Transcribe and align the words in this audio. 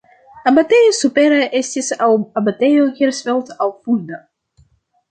Abatejo 0.51 0.95
supera 1.01 1.37
estis 1.61 1.91
aŭ 2.07 2.09
Abatejo 2.43 2.89
Hersfeld 2.99 3.57
aŭ 3.67 3.73
Fulda. 3.85 4.25